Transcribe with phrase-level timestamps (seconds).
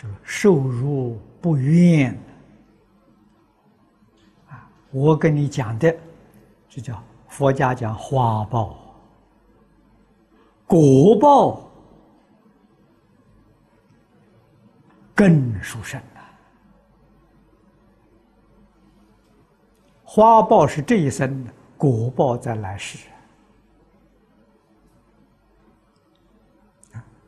[0.00, 2.18] 这个受辱不怨
[4.48, 4.66] 啊！
[4.90, 5.94] 我跟你讲的，
[6.70, 8.78] 这叫佛家讲花报，
[10.66, 11.70] 果报
[15.14, 16.00] 更殊胜。
[20.02, 23.06] 花报是这一生的，果报在来世。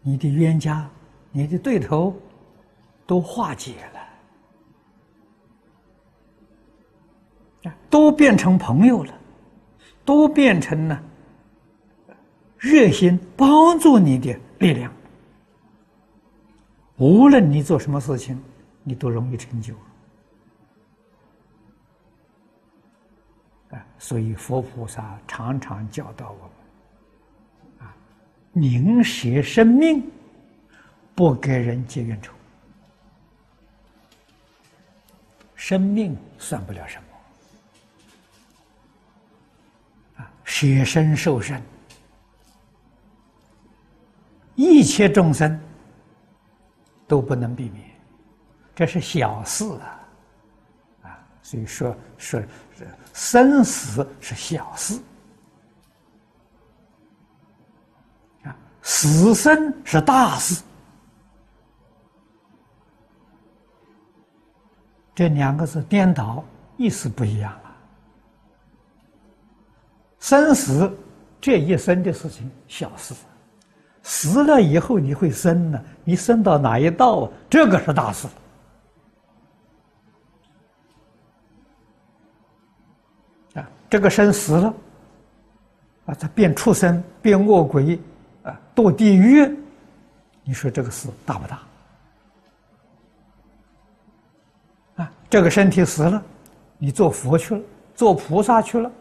[0.00, 0.88] 你的冤家，
[1.30, 2.16] 你的对头。
[3.06, 3.76] 都化解
[7.62, 9.14] 了，啊都变成朋友了，
[10.04, 11.02] 都变成了
[12.58, 14.92] 热心帮助你的力量。
[16.96, 18.42] 无论你做什么事情，
[18.82, 19.74] 你都容易成就。
[23.70, 26.38] 啊，所以佛菩萨常常教导我
[27.78, 27.94] 们：啊，
[28.52, 30.08] 宁舍生命，
[31.14, 32.32] 不给人结怨仇。
[35.64, 37.04] 生命算不了什么
[40.22, 40.30] 啊！
[40.44, 41.58] 舍身受身，
[44.56, 45.58] 一切众生
[47.08, 47.82] 都不能避免，
[48.74, 50.00] 这是小事啊！
[51.04, 52.42] 啊，所以说说
[53.14, 55.00] 生死是小事
[58.42, 60.62] 啊，死生是大事。
[65.14, 66.42] 这两个字颠倒，
[66.76, 67.60] 意思不一样了。
[70.18, 70.92] 生死
[71.40, 73.14] 这一生的事情小事，
[74.02, 75.80] 死了以后你会生呢？
[76.02, 77.30] 你生到哪一道啊？
[77.48, 78.26] 这个是大事。
[83.54, 84.74] 啊，这个生死了，
[86.06, 88.00] 啊，他变畜生，变恶鬼，
[88.42, 89.46] 啊，堕地狱，
[90.42, 91.60] 你说这个事大不大？
[95.34, 96.22] 这个身体死了，
[96.78, 98.92] 你做佛去了，做菩萨去了，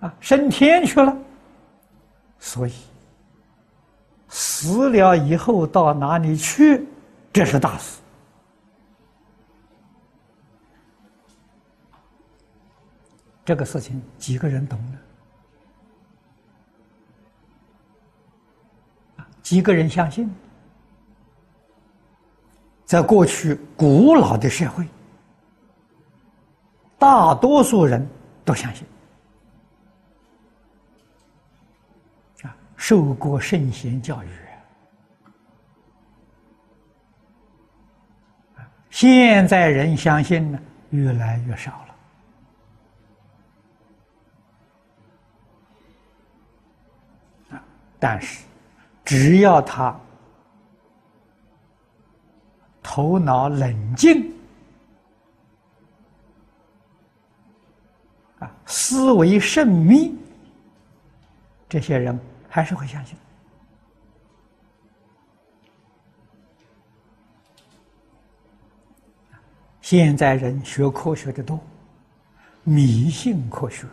[0.00, 1.16] 啊，升天去了。
[2.38, 2.74] 所以，
[4.28, 6.86] 死了以后到哪里去，
[7.32, 7.98] 这是大事。
[13.42, 14.78] 这个事情几个人懂
[19.16, 19.24] 呢？
[19.42, 20.30] 几个人相信？
[22.88, 24.88] 在过去古老的社会，
[26.98, 28.08] 大多数人
[28.46, 28.86] 都相信
[32.44, 34.28] 啊，受过圣贤教育。
[38.88, 41.70] 现在人相信呢，越来越少
[47.50, 47.62] 了啊。
[47.98, 48.44] 但是，
[49.04, 49.94] 只要他。
[52.90, 54.32] 头脑冷静，
[58.38, 60.16] 啊，思维慎密，
[61.68, 62.18] 这些人
[62.48, 63.14] 还是会相信。
[69.82, 71.60] 现在人学科学的多，
[72.64, 73.86] 迷信科学，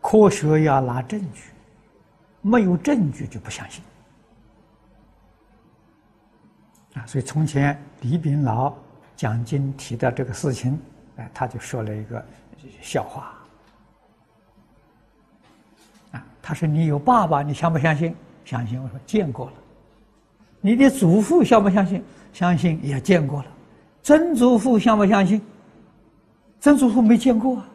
[0.00, 1.50] 科学要拿证据，
[2.40, 3.82] 没有证据就不相信。
[7.06, 8.74] 所以从前李炳老
[9.16, 10.78] 讲经提到这个事情，
[11.16, 12.24] 哎，他就说了一个
[12.80, 13.34] 笑话。
[16.12, 18.14] 啊，他说：“你有爸爸，你相不相信？
[18.44, 19.52] 相信。”我说：“见过了。”
[20.60, 22.02] 你的祖父相不相信？
[22.32, 23.46] 相信也见过了。
[24.02, 25.40] 曾祖父相不相信？
[26.60, 27.68] 曾祖父没见过，啊，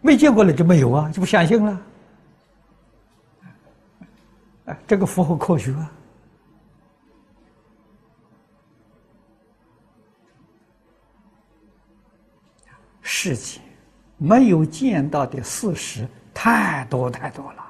[0.00, 1.80] 没见过了就没有啊，就不相信了。
[4.66, 5.92] 哎，这个符合科学啊。
[13.18, 13.58] 世界
[14.18, 17.64] 没有见到的事实太多太多了，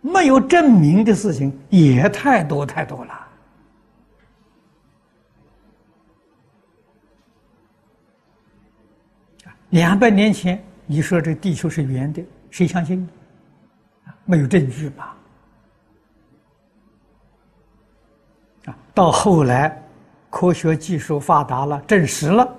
[0.00, 3.28] 没有证明的事情也太多太多了。
[9.70, 13.06] 两百年前你说这地球是圆的，谁相信？
[14.24, 15.16] 没有证据吧？
[18.66, 19.82] 啊，到后来
[20.30, 22.54] 科学技术发达了，证实了。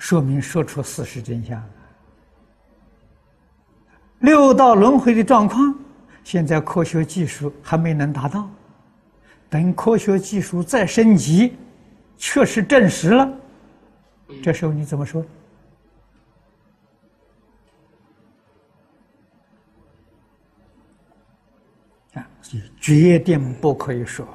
[0.00, 1.62] 说明说出事实真相，
[4.20, 5.72] 六道轮回的状况，
[6.24, 8.48] 现在科学技术还没能达到，
[9.50, 11.54] 等科学技术再升级，
[12.16, 13.30] 确实证实了，
[14.42, 15.22] 这时候你怎么说？
[22.14, 22.26] 啊，
[22.80, 24.26] 决定不可以说，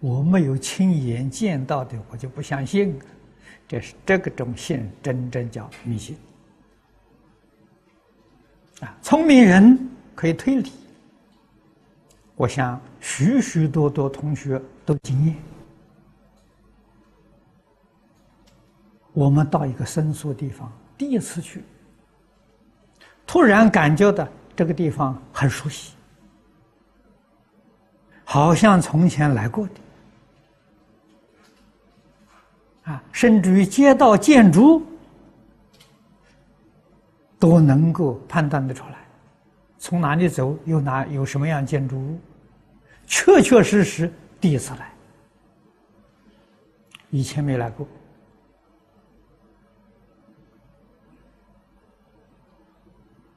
[0.00, 2.98] 我没有亲眼见到的，我就不相信。
[3.68, 6.16] 这是这个种信，真正叫迷信。
[8.80, 10.72] 啊，聪明人可以推理。
[12.34, 15.34] 我想许许多多同学都经验。
[19.12, 21.64] 我们到一个生疏地方，第一次去，
[23.26, 25.94] 突然感觉到这个地方很熟悉，
[28.22, 29.72] 好像从前来过的，
[32.86, 34.82] 啊，甚至于街道建筑
[37.38, 38.98] 都能够判断得出来，
[39.78, 42.18] 从哪里走，有哪有什么样建筑物，
[43.06, 44.90] 确确实实第一次来，
[47.10, 47.86] 以前没来过。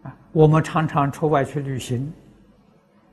[0.03, 2.13] 啊我们常常出外去旅行，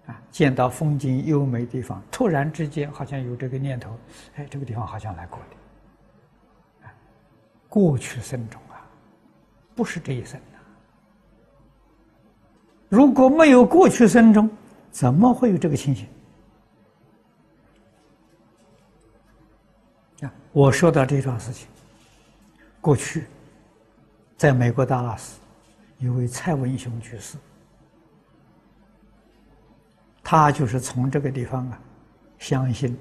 [0.06, 3.98] 啊，见到风景优美地方，突然之间好像有这个念头，
[4.34, 5.56] 哎，这个地方好像来过的，
[7.76, 8.80] 过去生中啊，
[9.74, 10.58] 不是这一生呐。
[12.88, 14.48] 如果没有过去生中，
[14.90, 16.08] 怎么会有这个情形？
[20.22, 21.68] 啊，我说到这桩事情，
[22.80, 23.26] 过去，
[24.38, 25.38] 在美国达拉斯。
[25.98, 27.36] 一位蔡文雄居士，
[30.22, 31.78] 他就是从这个地方啊，
[32.38, 32.96] 相信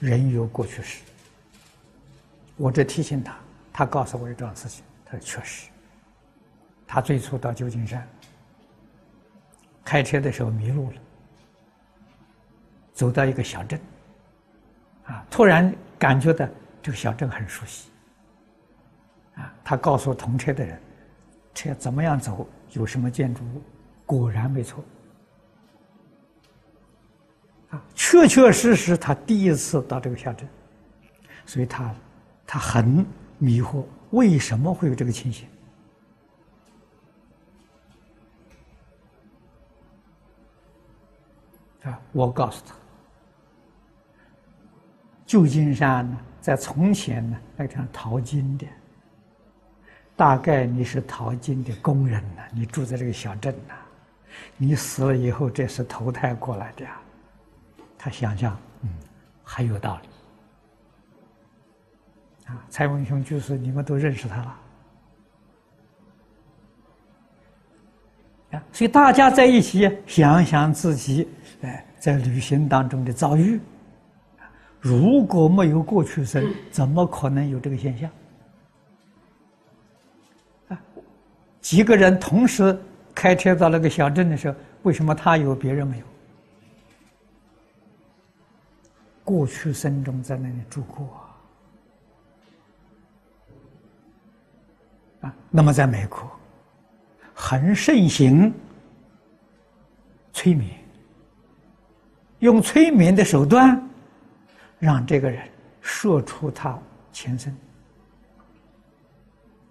[0.00, 1.02] 人有过去时。
[2.58, 3.36] 我这提醒他，
[3.72, 5.70] 他告诉我一桩事情，他说确实，
[6.86, 8.06] 他最初到旧金山
[9.84, 10.96] 开车的时候迷路了，
[12.92, 13.80] 走到一个小镇，
[15.06, 16.46] 啊，突然感觉到
[16.82, 17.90] 这个小镇很熟悉。
[19.36, 20.80] 啊，他告诉同车的人，
[21.54, 23.62] 车怎么样走，有什么建筑物，
[24.04, 24.84] 果然没错。
[27.70, 30.48] 啊，确确实实，他第一次到这个小镇，
[31.46, 31.94] 所以他
[32.50, 33.04] 他很
[33.36, 35.46] 迷惑，为什么会有这个情形？
[41.82, 42.74] 啊，我告诉他，
[45.26, 48.66] 旧金山呢，在从前呢，那个地方淘金的。
[50.16, 53.74] 大概你是淘金的工人呐，你住在这个小镇呐，
[54.56, 56.98] 你死了以后，这是投胎过来的呀。
[57.98, 58.88] 他想想，嗯，
[59.44, 60.07] 很有道理。
[62.48, 64.58] 啊，蔡文雄居士，你们都认识他了。
[68.52, 71.28] 啊，所以大家在一起想想自己，
[71.60, 73.60] 哎，在旅行当中的遭遇，
[74.80, 78.10] 如果没有过去生，怎么可能有这个现象？
[81.60, 82.80] 几个人同时
[83.14, 86.04] 开车到那个小镇的时候，为什么他有别人没有？
[89.22, 91.06] 过去生中在那里住过
[95.50, 96.30] 那么在美国，
[97.34, 98.52] 很盛行
[100.32, 100.70] 催眠，
[102.40, 103.80] 用催眠的手段，
[104.78, 105.48] 让这个人
[105.80, 106.78] 说出他
[107.12, 107.56] 前生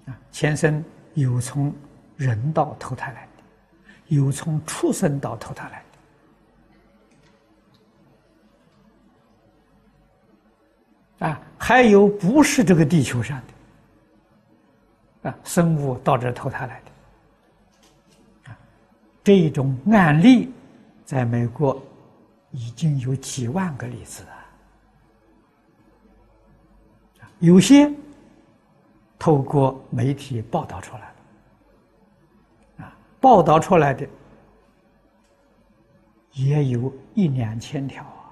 [0.06, 0.84] 啊，前生
[1.14, 1.74] 有从。
[2.18, 3.44] 人道投胎来的，
[4.08, 5.84] 有从畜生道投胎来
[11.20, 13.54] 的，啊，还有不是这个地球上的，
[15.28, 18.58] 啊，生物到这投胎来的，啊，
[19.24, 20.50] 这种案例，
[21.04, 21.82] 在美国
[22.52, 24.24] 已经有几万个例子
[27.20, 27.92] 啊，有些
[29.20, 31.14] 透过媒体报道出来
[32.86, 32.98] 啊。
[33.20, 34.08] 报道出来的
[36.32, 38.32] 也有一两千条啊，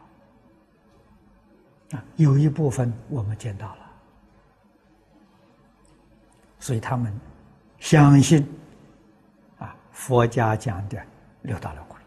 [1.92, 3.85] 啊，有一部分我们见到了，
[6.66, 7.14] 所以他们
[7.78, 8.44] 相信
[9.60, 11.00] 啊，佛家讲的
[11.44, 12.00] 六道轮回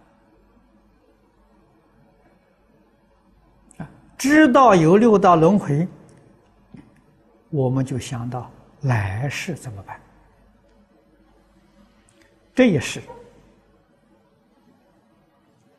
[3.77, 3.89] 啊，
[4.19, 5.87] 知道有六道轮回，
[7.51, 8.51] 我们就想到
[8.81, 10.01] 来世怎么办。
[12.53, 13.01] 这也是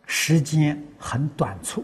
[0.05, 1.83] 时间很短促，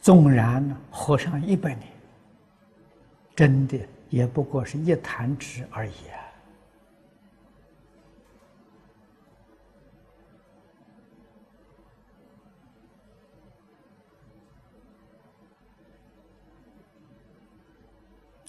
[0.00, 1.86] 纵然活上一百年，
[3.40, 3.78] 真的
[4.10, 6.20] 也不过是一弹指而已啊！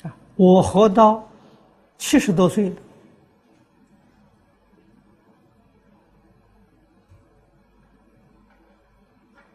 [0.03, 1.25] 啊，我活到
[1.97, 2.75] 七十多岁了。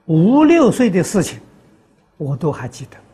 [0.07, 1.39] 五六岁的事情，
[2.17, 3.06] 我都还记得。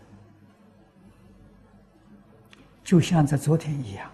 [2.92, 4.10] 就像在昨天一样。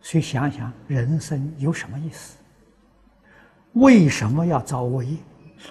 [0.00, 2.38] 所以想想，人生有什么意思？
[3.74, 5.18] 为什么要造恶业？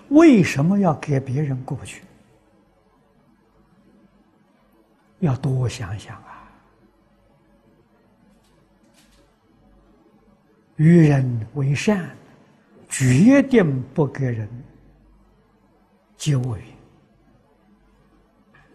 [0.09, 2.03] 为什么要给别人过不去？
[5.21, 6.47] 要多想想啊！
[10.75, 12.15] 与人为善，
[12.87, 14.47] 决定不给人
[16.17, 16.76] 结恶缘。